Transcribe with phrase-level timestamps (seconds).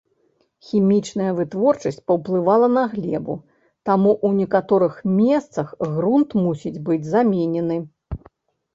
[0.69, 3.37] Хімічная вытворчасць паўплывала на глебу,
[3.91, 7.77] таму ў некаторых месцах грунт мусіць быць заменены.